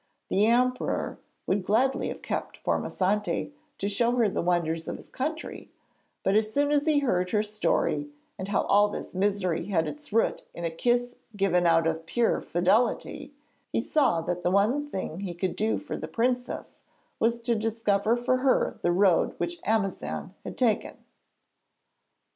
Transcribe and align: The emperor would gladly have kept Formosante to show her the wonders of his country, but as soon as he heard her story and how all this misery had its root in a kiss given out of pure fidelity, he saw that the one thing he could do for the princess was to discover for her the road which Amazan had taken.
The 0.29 0.47
emperor 0.47 1.19
would 1.45 1.63
gladly 1.63 2.07
have 2.07 2.23
kept 2.23 2.63
Formosante 2.63 3.51
to 3.77 3.87
show 3.87 4.13
her 4.13 4.27
the 4.27 4.41
wonders 4.41 4.87
of 4.87 4.95
his 4.97 5.09
country, 5.09 5.69
but 6.23 6.33
as 6.35 6.51
soon 6.51 6.71
as 6.71 6.87
he 6.87 6.97
heard 7.01 7.29
her 7.29 7.43
story 7.43 8.09
and 8.35 8.47
how 8.47 8.63
all 8.63 8.87
this 8.89 9.13
misery 9.13 9.65
had 9.65 9.87
its 9.87 10.11
root 10.11 10.43
in 10.55 10.65
a 10.65 10.71
kiss 10.71 11.13
given 11.37 11.67
out 11.67 11.85
of 11.85 12.07
pure 12.07 12.41
fidelity, 12.41 13.35
he 13.71 13.79
saw 13.79 14.21
that 14.21 14.41
the 14.41 14.49
one 14.49 14.87
thing 14.87 15.19
he 15.19 15.35
could 15.35 15.55
do 15.55 15.77
for 15.77 15.95
the 15.95 16.07
princess 16.07 16.81
was 17.19 17.37
to 17.41 17.53
discover 17.53 18.15
for 18.17 18.37
her 18.37 18.79
the 18.81 18.91
road 18.91 19.35
which 19.37 19.59
Amazan 19.67 20.33
had 20.43 20.57
taken. 20.57 20.97